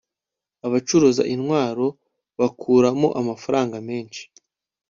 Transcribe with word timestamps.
abacuruza 0.65 1.23
intwaro 1.33 1.87
bakuramo 2.39 3.07
amafaranga 3.19 3.75
menshi 3.87 4.23